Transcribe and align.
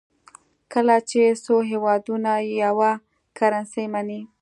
کله 0.73 0.95
چې 1.09 1.21
څو 1.43 1.55
هېوادونه 1.71 2.31
یوه 2.63 2.91
کرنسي 3.37 3.85
مني. 3.93 4.21